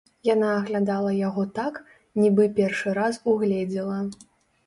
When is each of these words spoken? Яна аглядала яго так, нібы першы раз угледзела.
Яна 0.27 0.47
аглядала 0.59 1.09
яго 1.17 1.43
так, 1.59 1.75
нібы 2.21 2.47
першы 2.59 2.93
раз 3.01 3.19
угледзела. 3.35 3.99